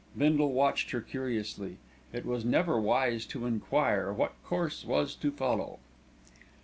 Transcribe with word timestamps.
Bindle 0.17 0.51
watched 0.51 0.89
her 0.89 1.01
curiously; 1.01 1.77
it 2.11 2.25
was 2.25 2.43
never 2.43 2.79
wise 2.81 3.23
to 3.27 3.45
enquire 3.45 4.11
what 4.11 4.33
course 4.43 4.83
was 4.83 5.13
to 5.17 5.29
follow. 5.29 5.77